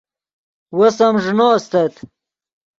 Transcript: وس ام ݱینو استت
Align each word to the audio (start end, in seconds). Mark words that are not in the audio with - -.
وس 0.77 0.97
ام 1.05 1.15
ݱینو 1.23 1.47
استت 1.57 1.93